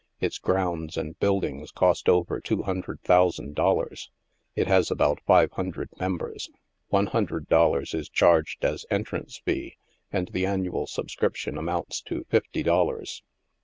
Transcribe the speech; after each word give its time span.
Its 0.19 0.39
grounds 0.39 0.97
and 0.97 1.19
buildings 1.19 1.69
cost 1.69 2.09
over 2.09 2.41
$200,000. 2.41 4.09
It 4.55 4.65
has 4.65 4.89
about 4.89 5.21
five 5.27 5.51
hundred 5.51 5.89
members. 5.99 6.49
One 6.87 7.05
hundred 7.05 7.47
dol 7.47 7.73
lars 7.73 7.93
is 7.93 8.09
charged 8.09 8.65
as 8.65 8.87
entrance 8.89 9.37
fee, 9.45 9.77
and 10.11 10.27
the 10.29 10.47
annual 10.47 10.87
subscription 10.87 11.55
amounts 11.55 12.01
to 12.05 12.25
fifty 12.31 12.63
dollars. 12.63 13.21